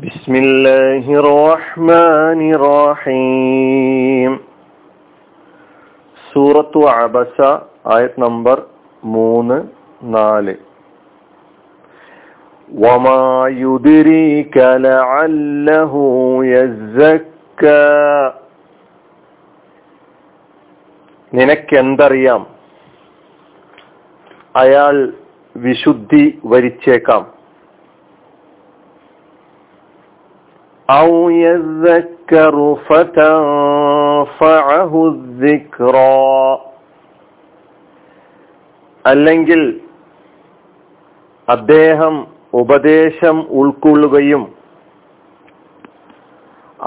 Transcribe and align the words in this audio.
بسم 0.00 0.34
الله 0.36 1.04
الرحمن 1.14 2.40
الرحيم 2.52 4.32
സൂറത്തു 6.32 6.80
അബസ 6.94 7.36
ആയത് 7.94 8.16
നമ്പർ 8.24 8.58
മൂന്ന് 9.14 9.58
നാല് 10.16 10.54
وما 12.68 13.22
يدريك 13.62 14.56
لعله 14.86 15.92
يزكى 16.52 17.86
നിനക്കെന്തറിയാം 21.32 22.42
അയാൾ 24.54 24.96
വിശുദ്ധി 25.56 26.22
വരിച്ചേക്കാം 26.44 27.22
أو 30.89 31.29
يذكر 31.29 32.55
فتنفعه 32.87 34.13
الذكرى. 35.07 36.59
അല്ലെങ്കിൽ 39.05 39.81
അദ്ദേഹം 41.49 42.27
ഉപദേശം 42.53 43.47
ഉൾക്കൊള്ളുകയും 43.49 44.55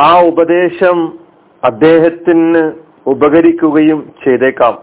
ആ 0.00 0.20
ഉപദേശം 0.20 1.18
അദ്ദേഹത്തിന് 1.64 2.72
ഉപകരിക്കുകയും 3.06 4.14
ചെയ്തേക്കാം. 4.24 4.78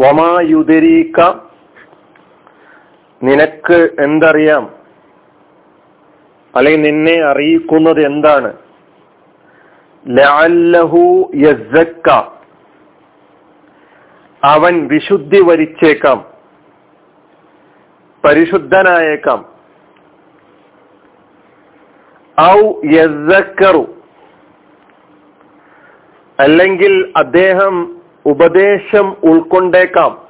വമായുദരീക്കാം 0.00 1.47
നിനക്ക് 3.22 3.88
എന്തറിയാം? 4.00 4.74
അല്ലെങ്കിൽ 6.56 6.82
നിന്നെ 6.82 7.22
അറിയിക്കുന്നത് 7.22 8.06
എന്താണ്? 8.06 8.56
ലഅല്ലഹു 10.08 11.30
യസ്സക്ക. 11.34 12.10
അവൻ 14.44 14.86
വിശുദ്ധി 14.86 15.40
വരിച്ചേക്കാം. 15.42 16.24
പരിശുദ്ധനായേക്കാം. 18.24 19.58
ഔ 22.40 22.80
യസക്കറു 22.84 23.94
അല്ലെങ്കിൽ 26.40 27.12
അദ്ദേഹം 27.16 28.00
ഉപദേശം 28.26 29.16
ഉൾക്കൊണ്ടേക്കാം. 29.22 30.27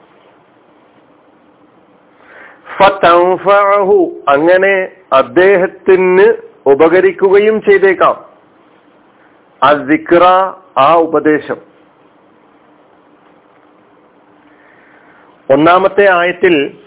ഫതൻഫഅഹു 2.81 4.23
അങ്ങനെ 4.29 4.89
അദ്ദേഹത്തിന് 5.13 6.27
ഉപകരിക്കുകയും 6.67 7.63
ചെയ്തേക്കാം. 7.63 8.17
അസിക്ര 9.63 10.25
ആ 10.79 10.95
ഉപദേശം. 10.95 11.57
ഒന്നാമത്തെ 15.51 16.13
ആയത്തിൽ 16.13 16.79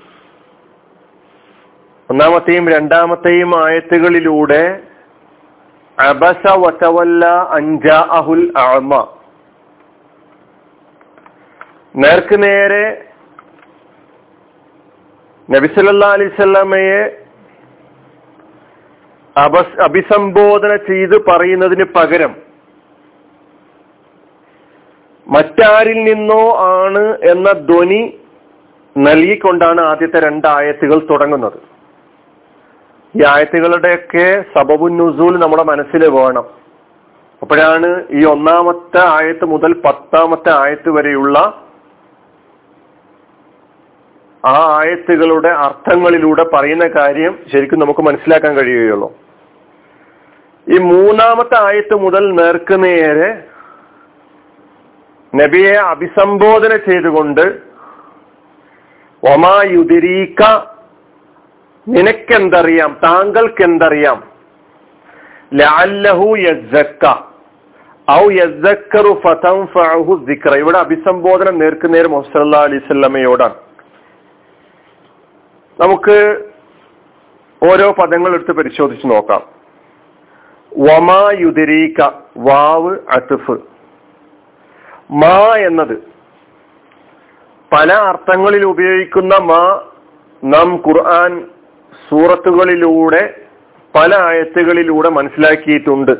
ഒന്നാമത്തെയും 2.10 2.70
രണ്ടാമത്തെയും 2.70 3.66
ആയത്തുകളിലൂടെ 3.66 4.84
അബസ 6.00 6.44
വതവല്ല 6.54 7.26
അഞ്ചാ 7.50 8.00
അഹുൽ 8.12 8.54
അമ 8.58 9.08
നേർക്ക് 11.96 12.44
നേരെ 12.44 13.11
നബിസല്ലാ 15.50 16.10
അലിസ്വല്ലാമയെ 16.12 17.02
അപസ് 19.36 19.82
അഭിസംബോധന 19.82 20.76
ചെയ്ത് 20.76 21.16
പറയുന്നതിന് 21.26 21.84
പകരം 21.84 22.36
മറ്റാരിൽ 25.28 26.00
നിന്നോ 26.04 26.44
ആണ് 26.60 27.04
എന്ന 27.32 27.52
ധ്വനി 27.52 28.02
നൽകിക്കൊണ്ടാണ് 28.98 29.82
ആദ്യത്തെ 29.82 30.20
രണ്ട് 30.20 30.48
ആയത്തുകൾ 30.48 31.08
തുടങ്ങുന്നത്. 31.12 31.60
ഈ 33.14 33.22
ആയത്തുകളുടെയൊക്കെ 33.28 34.44
സബബുന്നുസൂൽ 34.56 35.40
നമ്മുടെ 35.40 35.64
മനസ്സിൽ 35.64 36.10
വേണം. 36.10 36.46
അപ്പോഴാണ് 37.42 37.90
ഈ 38.12 38.24
ഒന്നാമത്തെ 38.26 39.02
ആയത്ത് 39.08 39.46
മുതൽ 39.46 39.74
പത്താമത്തെ 39.86 40.52
ആയത്ത് 40.64 40.90
വരെയുള്ള 40.90 41.38
ആ 44.46 44.80
ആയത്തുകളുടെ 44.80 45.50
അർത്ഥങ്ങളിലൂടെ 45.50 46.44
പറയുന്ന 46.54 46.90
കാര്യം 46.98 47.40
ശരിക്കും 47.54 47.80
നമുക്ക് 47.80 48.00
മനസ്സിലാക്കാൻ 48.00 48.58
കഴിയുകയുള്ളൂ. 48.58 49.14
ഈ 50.70 50.78
മൂന്നാമത്തെ 50.78 51.58
ആയത്ത് 51.64 51.96
മുതൽ 51.96 52.32
നേർക്ക് 52.32 52.84
നേരെ 52.84 53.44
നബിയെ 55.36 55.74
അഭിസംബോധന 55.74 56.76
ചെയ്തുകൊണ്ട് 56.78 57.42
ഒമായുതിരീക്ക 59.24 60.42
നിനക്കെന്തറിയാം? 61.88 62.98
താങ്കൾക്ക് 63.04 63.64
എന്തറിയാം 63.64 64.24
ലാല്ലഹു 65.54 66.36
യസ്സക്ക 66.38 67.06
ഔ 68.12 68.32
യസക്കറു 68.32 70.14
ദിക്ര 70.26 70.56
ഇവിടെ 70.56 70.78
അഭിസംബോധന 70.78 71.50
നേർക്കുനേർ 71.56 72.08
മുഹമ്മദ് 72.08 72.58
അലൈഹി 72.58 73.71
നമുക്ക് 75.82 76.44
ഓരോ 77.64 77.92
പദങ്ങൾ 77.92 78.34
എടുത്ത് 78.34 78.52
പരിശോധിച്ച് 78.52 79.08
നോക്കാം. 79.08 79.42
വമാ 80.78 81.32
യുദരീക്ക 81.40 82.12
വാവ് 82.38 82.98
അത്തുഫ് 83.10 83.52
മാ 85.12 85.56
എന്നത് 85.56 85.98
പല 87.72 87.94
അർത്ഥങ്ങളിൽ 87.94 88.66
ഉപയോഗിക്കുന്ന 88.66 89.38
മാ 89.38 89.82
നാം 90.44 90.76
ഖുർആൻ 90.76 91.48
സൂറത്തുകളിലൂടെ 92.10 93.42
പല 93.96 94.16
ആയത്തുകളിലൂടെ 94.16 95.10
മനസ്സിലാക്കിയിട്ടുണ്ട്. 95.10 96.12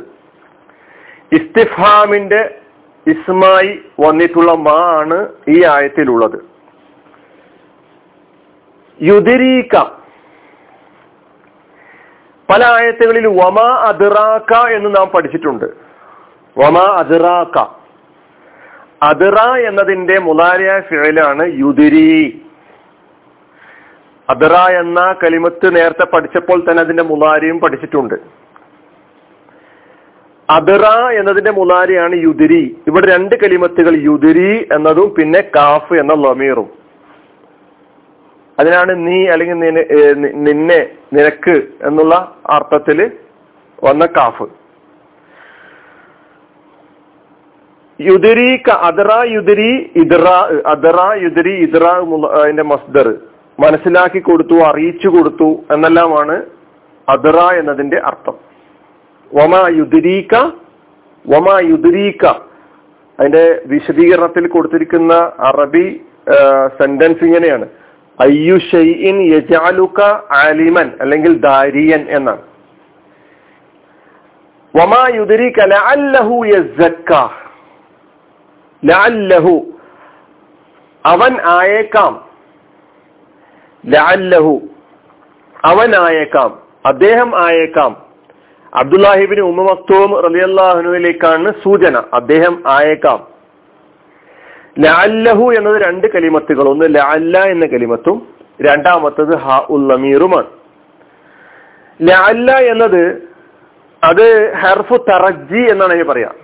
ഇസ്തിഫാമിന്റെ 1.32 2.60
ഇസ്മായി 3.06 3.80
വന്നിട്ടുള്ള 4.00 4.52
മാ 4.52 4.78
ആണ് 5.00 5.28
ഈ 5.48 5.64
ആയത്തിലുള്ളത്. 5.64 6.51
യുദിരീക്ക 9.02 9.76
പല 12.50 12.64
ആയത്തുകളിൽ 12.64 13.26
വമ 13.26 13.60
അതിറാക്ക 13.60 14.66
എന്ന് 14.66 14.96
നാം 14.96 15.08
പഠിച്ചിട്ടുണ്ട്. 15.08 15.64
വമ 16.58 16.78
അതിറാക്ക. 16.78 17.66
അതിറ 19.02 19.38
എന്നതിന്റെ 19.68 20.18
മുതാരിയ 20.18 20.80
ഫിഴലാണ് 20.80 21.58
യുദിരി 21.58 22.42
അതിറ 24.30 24.52
എന്ന 24.52 25.14
കലിമത്ത് 25.24 25.76
നേരത്തെ 25.76 26.06
പഠിച്ചപ്പോൾ 26.16 26.70
തന്നെ 26.70 26.80
അതിന്റെ 26.80 27.02
മുതാരിയും 27.02 27.60
പഠിച്ചിട്ടുണ്ട്. 27.60 28.14
അതിറ 30.50 30.84
എന്നതിന്റെ 31.18 31.50
മുതാരിയാണ് 31.50 32.14
യുതിരി. 32.14 32.76
ഇവിടെ 32.86 33.16
രണ്ട് 33.16 33.34
കലിമത്തുകൾ 33.34 33.96
യുതിരി 33.96 34.68
എന്നതും 34.72 35.14
പിന്നെ 35.14 35.40
കാഫ് 35.40 35.94
എന്ന 35.94 36.14
ലമീറും. 36.14 36.81
അതിനാണ് 38.58 38.92
നീ 39.06 39.18
അല്ലെങ്കിൽ 39.26 39.58
നിന്നെ 40.46 40.80
നിനക്ക് 41.12 41.56
എന്നുള്ള 41.86 42.14
അർത്ഥത്തിൽ 42.50 42.98
വന്ന 43.84 44.06
കാഫ്. 44.16 44.46
യുദരി 48.00 48.50
അദറ 48.88 49.10
യുദരി 49.32 49.72
ഇദറ 49.96 50.28
അദറ 50.66 51.00
യുദരി 51.22 51.54
ഇദറ 51.66 51.84
അതിന്റെ 52.40 52.62
മസ്ദർ. 52.62 53.08
മനസ്സിലാക്കി 53.60 54.18
കൊടുത്തു 54.18 54.56
അറിയിച്ചു 54.70 55.08
കൊടുത്തു 55.08 55.48
എന്നെല്ലാമാണ് 55.70 56.36
അദറ 57.08 57.38
എന്നതിന്റെ 57.58 57.98
അർത്ഥം. 58.04 58.36
വമ 59.34 59.54
യുദരീക 59.78 60.34
വമ 61.24 61.48
യുദരീക. 61.70 62.24
അതിന്റെ 63.20 63.44
വിശദീകരണത്തിൽ 63.66 64.48
കൊടുത്തിരിക്കുന്ന 64.48 65.14
അറബി 65.48 65.86
സെന്റൻസ് 66.80 67.24
ഇങ്ങനെയാണ്. 67.24 67.68
അയ്യു 68.22 68.58
ഷെയ്ഇൻ 68.58 69.20
യജാലുക 69.20 70.00
ആലിമൻ 70.30 70.92
അല്ലെങ്കിൽ 71.00 71.40
ദാരിയൻ 71.40 72.06
എന്നാണ്. 72.08 72.42
വമാ 74.76 75.06
യുദരീക 75.14 75.60
ലഅല്ലഹു 75.66 76.46
യസ്സക്ക. 76.46 77.30
ലഅല്ലഹു 78.84 79.66
അവൻ 81.06 81.40
ആയേക്കാം. 81.40 82.24
ലഅല്ലഹു 83.86 84.60
അവൻ 85.64 85.96
ആയേക്കാം. 85.96 86.58
അദ്ദേഹം 86.86 87.46
ആയേക്കാം. 87.46 88.02
അബ്ദുല്ലാഹിബിന് 88.74 89.40
ഉമ്മ 89.40 89.62
മക്തൂം 89.62 90.20
റലിയല്ലാഹുനുവിലേക്കാണ് 90.20 91.52
സൂചന. 91.64 92.02
അദ്ദേഹം 92.14 92.62
ആയേക്കാം. 92.66 93.31
ലഅല്ലഹു 94.78 95.52
എന്നത് 95.58 95.82
രണ്ട് 95.82 96.06
കലിമത്തുകൾ. 96.06 96.68
ഒന്ന് 96.68 96.94
ലഅല്ല 96.94 97.38
എന്ന 97.44 97.66
കലിമത്തും 97.66 98.28
രണ്ടാമത്തത് 98.60 99.36
ഹ 99.36 99.66
ഉള്ളമീറുമാണ് 99.70 100.50
ലഅല്ല 102.02 102.52
എന്നത് 102.52 103.32
അത് 104.02 104.54
ഹെർഫു 104.54 104.96
തറജി 105.08 105.62
എന്നാണ് 105.72 105.94
ഞാൻ 105.94 106.06
പറയാം. 106.06 106.34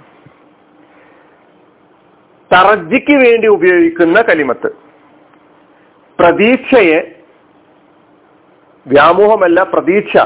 തറജിക്ക് 2.53 3.17
വേണ്ടി 3.17 3.47
ഉപയോഗിക്കുന്ന 3.47 4.23
കലിമത്ത്. 4.23 4.69
പ്രതീക്ഷയെ 6.19 7.01
വ്യാമോഹമല്ല 8.87 9.63
പ്രതീക്ഷ. 9.63 10.17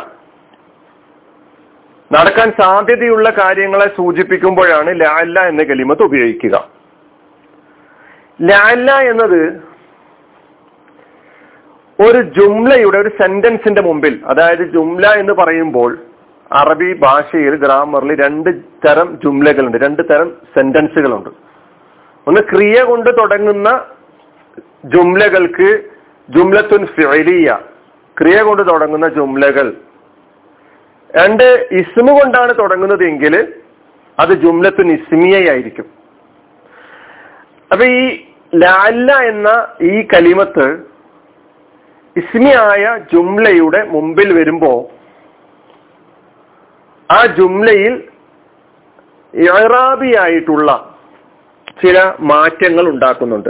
നടക്കാൻ 2.13 2.53
സാധ്യതയുള്ള 2.61 3.31
കാര്യങ്ങളെ 3.31 3.87
സൂചിപ്പിക്കുമ്പോഴാണ് 3.97 5.01
ലാല്ല 5.01 5.41
എന്ന 5.41 5.63
കലിമത്ത് 5.63 6.03
ഉപയോഗിക്കുക. 6.03 6.81
ലാല്ല 8.43 8.91
എന്നത് 8.93 9.73
ഒരു 12.00 12.23
ജുംലയുടെ 12.23 12.99
ഒരു 12.99 13.09
സെന്റൻസിന്റെ 13.09 13.83
മുമ്പിൽ 13.83 14.21
അതായത് 14.27 14.62
ജുംല 14.71 15.06
എന്ന് 15.06 15.33
പറയുമ്പോൾ 15.33 15.99
അറബി 16.53 16.93
ഭാഷയിൽ 16.99 17.55
ഗ്രാമറിൽ 17.56 18.25
രണ്ട് 18.25 18.50
തരം 18.87 19.19
ജുംലകളുണ്ട് 19.25 19.79
രണ്ട് 19.85 20.03
തരം 20.11 20.33
സെന്റൻസുകളുണ്ട്. 20.55 21.31
ഒന്ന് 22.27 22.41
ക്രിയ 22.41 22.83
കൊണ്ട് 22.83 23.11
തുടങ്ങുന്ന 23.11 23.69
ജുംലകൾക്ക് 24.85 25.71
ജുംലത്തുൻ 26.31 26.87
ഫിലിയ 26.87 27.59
ക്രിയ 28.21 28.43
കൊണ്ട് 28.43 28.62
തുടങ്ങുന്ന 28.73 29.09
ജുംലകൾ. 29.09 29.77
രണ്ട് 31.17 31.69
ഇസ്മ 31.73 32.06
കൊണ്ടാണ് 32.11 32.53
തുടങ്ങുന്നതെങ്കിൽ 32.59 33.35
അത് 34.21 34.33
ജുംലത്തുൻ 34.33 34.93
ഇസ്മിയായിരിക്കും 34.93 35.85
അപ്പൊ 37.73 37.85
ഈ 37.85 38.25
ലാല്ല 38.55 39.13
എന്ന 39.13 39.67
ഈ 39.83 40.03
കലിമത്ത് 40.03 40.87
ഇസ്മിയായ 42.17 42.97
ജുംലയുടെ 43.13 43.85
മുമ്പിൽ 43.85 44.33
വരുമ്പോ 44.33 44.91
ആ 47.11 47.27
ജുംലയിൽ 47.27 48.09
ഇറാബിയായിട്ടുള്ള 49.35 50.97
ചില 51.83 52.15
മാറ്റങ്ങൾ 52.21 52.89
ഉണ്ടാക്കുന്നുണ്ട്. 52.89 53.49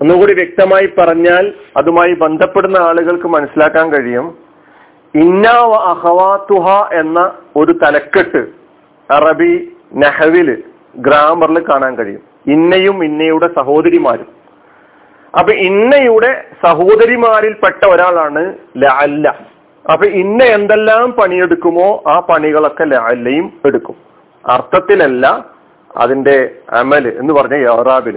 ഒന്നുകൂടി 0.00 0.34
വ്യക്തമായി 0.34 0.86
പറഞ്ഞാൽ 0.86 1.54
അതുമായി 1.76 2.12
ബന്ധപ്പെടുന്ന 2.12 2.76
ആളുകൾക്ക് 2.76 3.28
മനസ്സിലാക്കാൻ 3.28 3.92
കഴിയും. 3.92 4.38
ഇന്ന 5.14 5.48
അഹവാത്തുഹ 5.74 6.94
എന്ന 6.94 7.32
ഒരു 7.56 7.72
തലക്കെട്ട് 7.72 8.46
അറബി 9.12 9.72
നെഹവിൽ 9.94 10.64
ഗ്രാമറിൽ 10.96 11.58
കാണാൻ 11.58 11.96
കഴിയും. 11.96 12.35
ഇന്നയും 12.46 12.96
ഇന്നയുടെ 13.08 13.48
സഹോദരിമാരും. 13.58 14.28
അപ്പൊ 15.38 15.52
ഇന്നയുടെ 15.68 16.30
സഹോദരിമാരിൽപ്പെട്ട 16.64 17.82
ഒരാളാണ് 17.94 18.42
ലാല്ല 18.82 19.26
അപ്പൊ 19.84 20.06
ഇന്ന 20.22 20.40
എന്തെല്ലാം 20.56 21.06
പണിയെടുക്കുമോ 21.18 21.88
ആ 22.12 22.14
പണികളൊക്കെ 22.28 22.84
ലാലയും 22.94 23.46
എടുക്കും. 23.68 23.96
അർത്ഥത്തിലല്ല 24.44 25.26
അതിന്റെ 25.90 26.36
അമൽ 26.80 27.04
എന്ന് 27.20 27.32
പറഞ്ഞ 27.34 27.56
യോറാബിൽ 27.66 28.16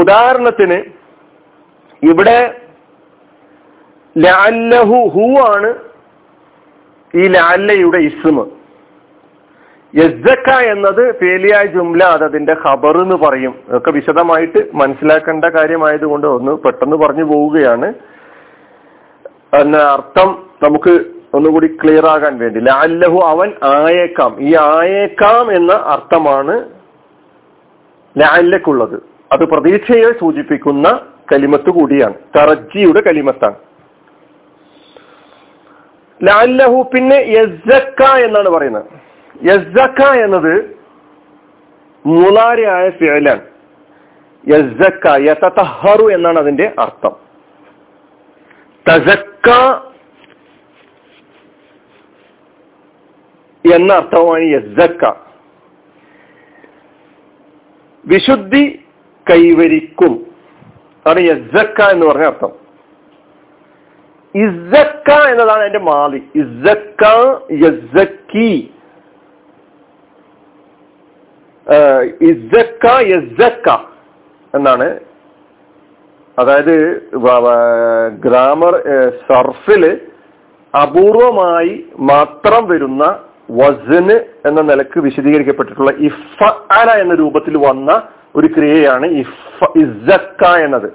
ഉദാഹരണത്തിന് 0.00 0.78
ഇവിടെ 2.02 2.38
ലാല്ലഹു 4.16 4.98
ഹു 5.14 5.24
ആണ് 5.52 5.70
ഈ 7.14 7.24
ലാല്ലയുടെ 7.36 8.00
ഇസ്മ്. 8.10 8.44
യസ്സക്ക 9.96 10.50
എന്നത് 10.50 11.18
ഫേലിയായ 11.20 11.66
ജുംല 11.66 12.04
അത് 12.04 12.24
അതിന്റെ 12.24 12.56
ഖബർ 12.68 13.02
എന്ന് 13.02 13.16
പറയും. 13.16 13.54
ഒക്കെ 13.68 13.90
വിശദമായിട്ട് 13.90 14.58
മനസ്സിലാക്കേണ്ട 14.74 15.44
കാര്യമായതുകൊണ്ട് 15.44 16.26
ഒന്ന് 16.26 16.52
പെട്ടെന്ന് 16.52 16.96
പറഞ്ഞു 16.96 17.24
പോവുകയാണ്. 17.24 17.92
അർത്ഥം 19.92 20.50
നമുക്ക് 20.62 21.04
ഒന്നുകൂടി 21.34 21.66
ക്ലിയർ 21.66 22.06
ആകാൻ 22.06 22.38
വേണ്ടി. 22.38 22.60
ലാല്ലഹു 22.60 23.20
അവൻ 23.26 23.52
ആയേക്കാം. 23.64 24.36
ഈ 24.40 24.56
ആയേക്കാം 24.60 25.56
എന്ന 25.56 25.72
അർത്ഥമാണ് 25.72 26.64
ലാല്ലക്കുള്ളത് 28.18 29.02
അത് 29.32 29.44
പ്രതീക്ഷയെ 29.44 30.12
സൂചിപ്പിക്കുന്ന 30.20 31.00
കലിമത്ത് 31.32 31.70
കൂടിയാണ്. 31.70 32.14
തറജിയുടെ 32.36 33.00
കലിമത്താണ്. 33.00 33.54
ലാല്ലഹു 36.22 36.90
പിന്നെ 36.94 37.16
യസ്സക്ക 37.16 38.02
എന്നാണ് 38.02 38.48
പറയുന്നത്. 38.48 39.04
യസ്സക്ക 39.42 40.24
എന്നത് 40.24 40.76
മുലാരിയായ 42.06 42.90
ഫിയലാണ് 42.90 43.42
യസ്സക്ക 44.48 45.20
യതഹറു 45.20 46.10
എന്നാണ് 46.10 46.38
അതിന്റെ 46.38 46.74
അർത്ഥം. 46.78 47.16
തസക്ക 48.88 49.50
എന്ന 53.74 53.92
അർത്ഥമാണ് 53.92 54.42
യസ്സക്ക. 54.42 55.12
വിശുദ്ധി 58.06 58.84
കൈവരിക്കും. 59.30 60.26
അതാണ് 61.06 61.20
യസ്സക്ക 61.20 61.82
എന്ന് 61.82 62.06
പറഞ്ഞ 62.06 62.24
അർത്ഥം. 62.24 62.64
ഇസക്ക 64.34 65.28
എന്നതാണ് 65.28 65.62
എന്റെ 65.62 65.78
മാലി. 65.78 66.22
ഇസ്സക്ക 66.34 67.04
യസ്സക്കി. 67.52 68.74
എന്നാണ്. 74.54 75.00
അതായത് 76.38 77.02
ഗ്രാമർ 78.12 78.82
സർഫിൽ 79.28 80.00
അപൂർവമായി 80.82 81.86
മാത്രം 81.98 82.68
വരുന്ന 82.68 83.18
വസന് 83.50 84.48
എന്ന 84.48 84.60
നിലയ്ക്ക് 84.60 85.00
വിശദീകരിക്കപ്പെട്ടിട്ടുള്ള 85.00 85.90
ഇഫ 85.90 86.52
അല 86.72 86.90
എന്ന 86.90 87.14
രൂപത്തിൽ 87.14 87.56
വന്ന 87.56 88.08
ഒരു 88.36 88.46
ക്രിയയാണ് 88.46 89.06
ഇഫ 89.06 89.68
ഇസക്ക 89.76 90.64
എന്നത്. 90.64 90.92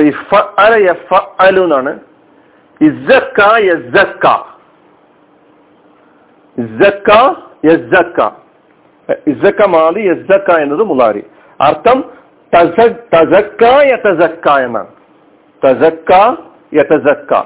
ഇഫ 0.00 0.34
അല 0.34 0.90
എഫ 0.90 1.20
അലു 1.40 1.60
എന്നാണ്. 1.60 2.00
ഇസക്ക 2.80 3.64
യസ്സക്ക. 3.64 4.26
ഇസ്സക്ക 9.10 9.66
മാതി 9.66 10.00
യസ്സക്ക 10.00 10.58
എന്നത് 10.60 10.82
മുലാരി. 10.82 11.22
അർത്ഥം 11.60 12.10
തസക്ക 12.56 13.64
യതസക്ക 13.64 14.48
എന്നാണ്. 14.48 14.86
തസക്ക 15.66 16.36
യതസക്ക. 16.74 17.42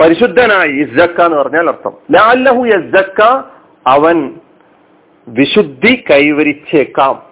പരിശുദ്ധനായി 0.00 0.68
ഇസ്സക്ക 0.68 1.20
എന്ന് 1.20 1.36
പറഞ്ഞാൽ 1.36 1.68
അർത്ഥം. 1.68 1.92
ലാലഹു 2.12 2.64
യസ്സക്ക 2.64 3.42
അവൻ 3.86 4.34
വിശുദ്ധി 5.28 6.04
കൈവരിച്ചേക്കാം. 6.10 7.22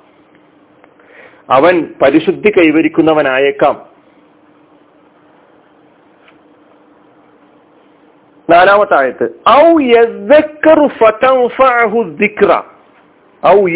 അവൻ 1.50 1.94
പരിശുദ്ധി 2.02 2.50
കൈവരിക്കുന്നവനായേക്കാം. 2.50 3.87
നാലാമത്തെ 8.50 8.98
ആയത്ത്. 9.00 9.40
ഔ 9.50 9.78
യസ്സക്കറു 9.80 10.87
ഫതൻഫഅഹു 10.87 12.02
ദിക്റ. 12.02 12.71
ഔ 13.46 13.68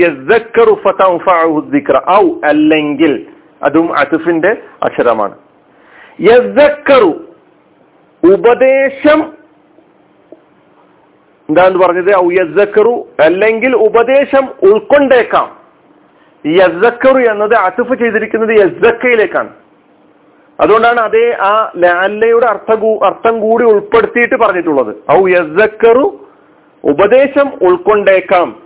ഔ 2.11 2.29
അല്ലെങ്കിൽ 2.45 3.27
അതും 3.63 3.99
അസുഫിന്റെ 3.99 4.57
അക്ഷരമാണ്. 4.83 5.35
ഉപദേശം 8.35 9.33
എന്താന്ന് 11.49 11.79
പറഞ്ഞത്? 11.79 12.17
ഔ 12.17 12.31
യസ്സക്കറു 12.31 13.09
അല്ലെങ്കിൽ 13.21 13.77
ഉപദേശം 13.77 14.49
ഉൾക്കൊണ്ടേക്കാം. 14.63 15.57
യസ്സക്കറു 16.47 17.19
എന്നത് 17.19 17.55
അസുഫ് 17.55 17.99
ചെയ്തിരിക്കുന്നത് 17.99 18.61
യസ്സക്കയിലേക്കാണ്. 18.61 19.49
അതുകൊണ്ടാണ് 20.61 21.01
അതേ 21.01 21.37
ആ 21.41 21.73
ലാല്ലയുടെ 21.77 22.47
അർത്ഥ 22.47 22.71
അർത്ഥം 23.05 23.41
കൂടി 23.41 23.65
ഉൾപ്പെടുത്തിയിട്ട് 23.65 24.35
പറഞ്ഞിട്ടുള്ളത്. 24.35 24.97
ഔ 25.13 25.29
യസ്സക്കറു 25.29 26.29
ഉപദേശം 26.85 27.49
ഉൾക്കൊണ്ടേക്കാം. 27.63 28.66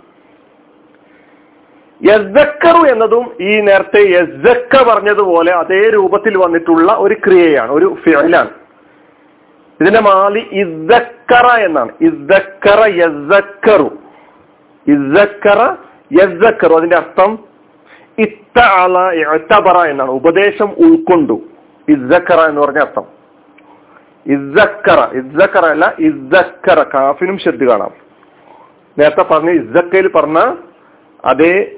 യസ്സക്കറു 2.03 2.93
എന്നതും 2.93 3.31
ഈ 3.41 3.61
നേരത്തെ 3.61 3.99
യസ്ദക്ക 3.99 4.89
പറഞ്ഞതുപോലെ 4.89 5.53
അതേ 5.53 5.89
രൂപത്തിൽ 5.89 6.37
വന്നിട്ടുള്ള 6.37 6.95
ഒരു 6.97 7.13
ക്രിയയാണ് 7.13 7.71
ഒരു 7.71 7.95
ഫിലാണ് 8.03 8.49
ഇതിന്റെ 9.81 10.01
മാലി 10.01 10.39
ഇസക്കറ 10.51 11.59
എന്നാണ്. 11.59 11.91
ഇസക്കറ 12.01 12.87
യസ്ദക്കറു 12.87 13.97
ഇസക്കറ 14.87 15.75
യസ്ദക്കറു 16.21 16.75
അതിന്റെ 16.75 16.97
അർത്ഥം 16.97 17.39
ഇത്ത 18.19 18.59
അള 18.59 19.11
എത്തബറ 19.11 19.85
എന്നാണ്. 19.85 20.11
ഉപദേശം 20.11 20.69
ഉൾക്കൊണ്ടു. 20.69 21.41
ഇസക്കറ 21.89 22.49
എന്ന് 22.49 22.61
പറഞ്ഞ 22.61 22.79
അർത്ഥം. 22.79 23.03
ഇസക്കറ 24.25 25.17
ഇസക്കറ 25.17 25.65
അല്ല 25.65 25.93
ഇസക്കറ 25.99 26.83
കാഫിനും 26.83 27.37
ശ്രദ്ധ 27.37 27.63
കാണാം. 27.63 27.91
നേരത്തെ 28.99 29.23
പറഞ്ഞ 29.23 29.49
ഇസക്കയിൽ 29.49 30.07
പറഞ്ഞ 30.07 30.55
അതേ 31.25 31.71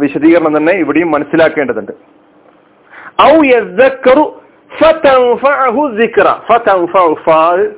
വിശദീകരണം 0.00 0.56
തന്നെ 0.56 0.72
ഇവിടെയും 0.72 1.10
മനസ്സിലാക്കേണ്ടതുണ്ട്. 1.10 1.92
ഔ 6.98 7.14
ഫാൽ. 7.14 7.72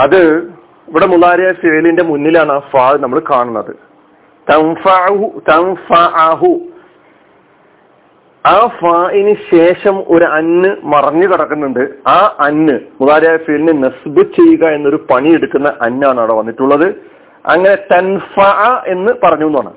അത് 0.00 0.52
ഇവിടെ 0.88 1.06
മുലാരിയ 1.06 1.52
ഫേലിന്റെ 1.52 2.02
മുന്നിലാണ് 2.02 2.52
ആ 2.52 2.58
ഫാൽ 2.58 3.00
നമ്മൾ 3.00 3.22
കാണുന്നത്. 3.30 3.76
ആ 8.46 8.76
ഫായിന് 8.80 9.36
ശേഷം 9.52 10.04
ഒരു 10.08 10.24
അന്ന് 10.24 10.76
മറഞ്ഞു 10.84 11.28
കിടക്കുന്നുണ്ട്. 11.28 12.08
ആ 12.08 12.36
അന്ന് 12.40 12.80
മുതാരിയ 13.00 13.36
ഫീലിനെ 13.36 13.72
നസ്ബ് 13.72 14.24
ചെയ്യുക 14.38 14.76
എന്നൊരു 14.76 15.06
പണി 15.10 15.34
എടുക്കുന്ന 15.34 15.72
അന്നാണ് 15.82 16.20
അവിടെ 16.20 16.32
വന്നിട്ടുള്ളത്. 16.32 16.94
അങ്ങനെ 17.46 17.76
തൻഫ 17.92 18.40
എന്ന് 18.86 19.12
പറഞ്ഞു 19.22 19.46
എന്നാണ് 19.46 19.72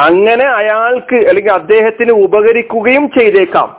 അങ്ങനെ 0.00 0.44
അയാൾക്ക് 0.44 1.28
അല്ലെങ്കിൽ 1.28 1.52
അദ്ദേഹത്തിന് 1.52 2.12
ഉപകരിക്കുകയും 2.12 3.10
ചെയ്തേക്കാം. 3.10 3.76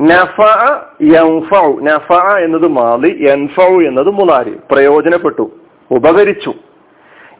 നഫഅ 0.00 0.80
യൻഫഉ. 1.02 1.80
നഫഅ 1.80 2.38
എന്നത് 2.38 2.68
മാലി 2.68 3.18
യൻഫഉ 3.20 3.82
എന്നത് 3.82 4.10
മുലാരി 4.10 4.56
പ്രയോജനപ്പെട്ടു. 4.70 5.52
ഉപകരിച്ചു. 5.90 6.54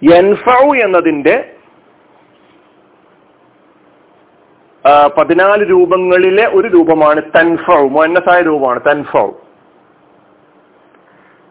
യൻഫഉ 0.04 0.74
എന്നതിന്റെ 0.74 1.53
പതിനാല് 5.19 5.71
രൂപങ്ങളിലെ 5.71 6.47
ഒരു 6.47 6.69
രൂപമാണ് 6.69 7.23
തൻഫൗ 7.23 7.88
മോന്നസായ 7.88 8.43
രൂപമാണ് 8.43 8.81
തൻഫൗ. 8.81 9.31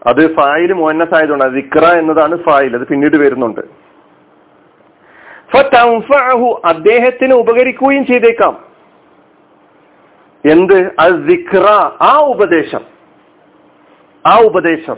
അത് 0.08 0.36
ഫായിൽ 0.36 0.74
മുന്നസായതുകൊണ്ട് 0.74 1.58
ഇക്ര 1.58 1.86
എന്നതാണ് 1.86 2.38
ഫായിൽ 2.38 2.76
അത് 2.76 2.88
പിന്നീട് 2.88 3.18
വരുന്നുണ്ട്. 3.18 3.60
അദ്ദേഹത്തിന് 6.66 7.34
ഉപകരിക്കുകയും 7.34 8.06
ചെയ്തേക്കാം. 8.06 8.66
എന്ത്? 10.52 10.92
അസിഖ്ര 11.00 11.92
ആ 12.02 12.20
ഉപദേശം. 12.20 12.82
ആ 14.26 14.40
ഉപദേശം. 14.46 14.98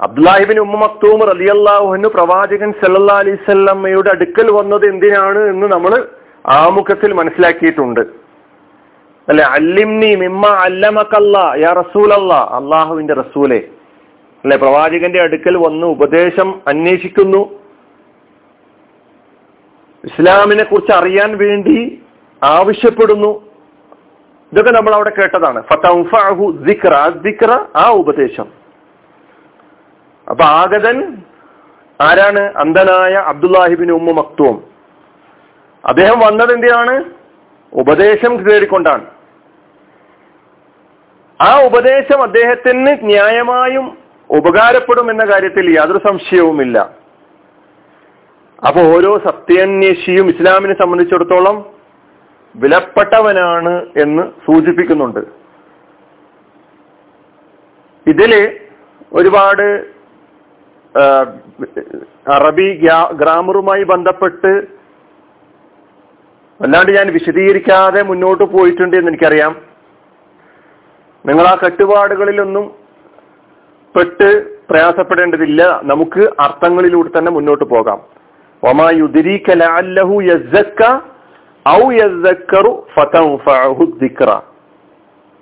അബ്ദുല്ലാഹിബിൻ 0.00 0.58
ഉമ്മ 0.58 0.76
മക്തൂം 0.76 1.20
റലിയല്ലാഹുഹു 1.20 2.08
പ്രവാചകൻ 2.08 2.72
സല്ലാ 2.72 3.16
അലൈവല്ലമ്മയുടെ 3.16 4.10
അടുക്കൽ 4.10 4.52
വന്നത് 4.52 4.84
എന്തിനാണ് 4.86 5.38
എന്ന് 5.38 5.66
നമ്മൾ 5.66 6.08
ആമുഖത്തിൽ 6.46 7.12
മനസ്സിലാക്കിയിട്ടുണ്ട്. 7.12 8.00
അല്ലെ 9.28 9.44
അല്ലിംനി 9.44 10.14
മിമ്മ 10.14 10.46
അല്ലമക്കല്ല 10.46 11.38
യാ 11.38 11.72
റസൂലല്ല 11.72 12.34
അള്ളാഹുവിന്റെ 12.34 13.14
റസൂലെ. 13.14 13.68
അല്ലെ 14.44 14.56
പ്രവാചകന്റെ 14.56 15.22
അടുക്കൽ 15.22 15.56
വന്ന് 15.56 15.86
ഉപദേശം 15.86 16.62
അന്വേഷിക്കുന്നു. 16.66 17.60
ഇസ്ലാമിനെ 20.04 20.64
കുറിച്ച് 20.64 20.92
അറിയാൻ 20.92 21.36
വേണ്ടി 21.36 22.02
ആവശ്യപ്പെടുന്നു. 22.42 23.50
ഇതൊക്കെ 24.52 24.70
നമ്മൾ 24.70 24.94
അവിടെ 24.94 25.10
കേട്ടതാണ് 25.10 25.62
ദിക്റ 27.22 27.50
ആ 27.76 27.90
ഉപദേശം. 27.90 28.46
അപ്പൊ 30.30 30.44
ആഗതൻ 30.44 31.16
ആരാണ്? 32.00 32.52
അന്ധനായ 32.56 33.14
അബ്ദുല്ലാഹിബിൻ 33.14 33.90
ഉമ്മ 33.90 34.10
മക്തൂം. 34.10 34.73
അദ്ദേഹം 35.88 36.18
വന്നത് 36.26 36.52
എന്തിനാണ്? 36.54 36.94
ഉപദേശം 37.72 38.32
തേടിക്കൊണ്ടാണ് 38.46 39.06
ആ 41.40 41.50
ഉപദേശം 41.68 42.20
അദ്ദേഹത്തിന് 42.22 42.92
ന്യായമായും 43.10 43.86
ഉപകാരപ്പെടും 44.30 45.06
എന്ന 45.12 45.24
കാര്യത്തിൽ 45.30 45.64
യാതൊരു 45.76 46.00
സംശയവുമില്ല. 46.08 46.78
അപ്പൊ 48.66 48.80
ഓരോ 48.94 49.10
സത്യാന്വേഷിയും 49.26 50.26
ഇസ്ലാമിനെ 50.32 50.74
സംബന്ധിച്ചിടത്തോളം 50.82 51.56
വിലപ്പെട്ടവനാണ് 52.54 53.74
എന്ന് 54.02 54.22
സൂചിപ്പിക്കുന്നുണ്ട്. 54.46 55.22
ഇതിൽ 58.06 58.32
ഒരുപാട് 59.12 59.66
അറബി 62.36 62.68
ഗ്രാമറുമായി 63.20 63.84
ബന്ധപ്പെട്ട് 63.92 64.52
അല്ലാണ്ട് 66.60 66.92
ഞാൻ 66.92 67.12
വിശദീകരിക്കാതെ 67.12 68.02
മുന്നോട്ട് 68.02 68.44
പോയിട്ടുണ്ട് 68.44 68.96
എന്ന് 68.96 69.08
എനിക്കറിയാം. 69.08 69.56
നിങ്ങൾ 71.26 71.42
ആ 71.42 71.58
കെട്ടുപാടുകളിലൊന്നും 71.64 72.74
പെട്ട് 73.96 74.58
പ്രയാസപ്പെടേണ്ടതില്ല. 74.70 75.80
നമുക്ക് 75.84 76.20
അർത്ഥങ്ങളിലൂടെ 76.20 77.18
തന്നെ 77.18 77.32
മുന്നോട്ട് 77.32 77.64
പോകാം. 77.64 78.00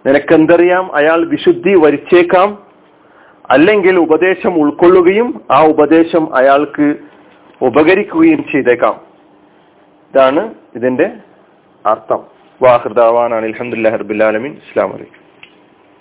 നിനക്കെന്തറിയാം? 0.06 0.94
അയാൾ 0.94 1.24
വിശുദ്ധി 1.24 1.74
വരിച്ചേക്കാം. 1.74 2.62
അല്ലെങ്കിൽ 3.50 3.98
ഉപദേശം 3.98 4.62
ഉൾക്കൊള്ളുകയും 4.62 5.40
ആ 5.50 5.64
ഉപദേശം 5.64 6.36
അയാൾക്ക് 6.36 6.94
ഉപകരിക്കുകയും 7.62 8.44
ചെയ്തേക്കാം. 8.52 9.11
ഇതാണ് 10.12 10.54
ഇതിന്റെ 10.74 11.06
അർത്ഥം. 11.86 12.20
വാഹൃദാവാൻ 12.62 13.34
അലഹമുല്ലാ 13.34 13.90
ഹർബുല്ലാലമീൻ 13.90 14.52
ഇസ്ലാം 14.52 14.90
വലൈക്കും 14.90 15.21